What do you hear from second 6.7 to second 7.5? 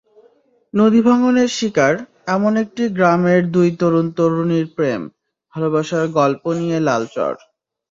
লাল চর।